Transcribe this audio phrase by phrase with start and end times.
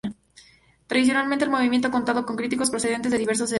[0.87, 3.49] Tradicionalmente el movimiento ha contado con críticos procedentes de diversos sectores.